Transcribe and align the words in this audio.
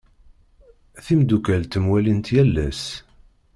Timdukal 1.05 1.63
ttemwallint 1.65 2.27
yal 2.35 2.55
ass. 2.67 2.83